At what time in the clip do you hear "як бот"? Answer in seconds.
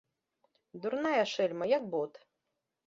1.77-2.13